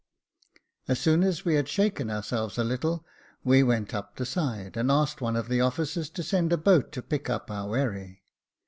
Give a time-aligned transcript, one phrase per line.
[0.87, 1.21] As soor.
[1.21, 3.05] as we had shaken ourselves a little,
[3.43, 6.91] we went up the side, and asked one of the officers to send a boat
[6.93, 8.23] to pick up our wherry.